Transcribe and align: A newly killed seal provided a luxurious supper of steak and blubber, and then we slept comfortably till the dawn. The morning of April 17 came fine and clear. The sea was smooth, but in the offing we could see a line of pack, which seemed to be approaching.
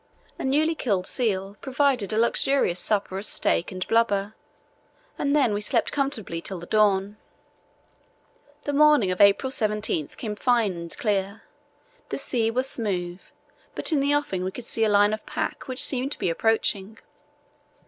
A 0.39 0.43
newly 0.43 0.73
killed 0.73 1.05
seal 1.05 1.57
provided 1.61 2.11
a 2.11 2.17
luxurious 2.17 2.79
supper 2.79 3.19
of 3.19 3.25
steak 3.27 3.71
and 3.71 3.87
blubber, 3.87 4.33
and 5.19 5.35
then 5.35 5.53
we 5.53 5.61
slept 5.61 5.91
comfortably 5.91 6.41
till 6.41 6.57
the 6.59 6.65
dawn. 6.65 7.17
The 8.63 8.73
morning 8.73 9.11
of 9.11 9.21
April 9.21 9.51
17 9.51 10.07
came 10.07 10.35
fine 10.35 10.71
and 10.73 10.97
clear. 10.97 11.43
The 12.09 12.17
sea 12.17 12.49
was 12.49 12.67
smooth, 12.67 13.19
but 13.75 13.91
in 13.91 13.99
the 13.99 14.15
offing 14.15 14.43
we 14.43 14.49
could 14.51 14.65
see 14.65 14.83
a 14.83 14.89
line 14.89 15.13
of 15.13 15.23
pack, 15.27 15.67
which 15.67 15.83
seemed 15.85 16.11
to 16.13 16.17
be 16.17 16.31
approaching. 16.31 16.97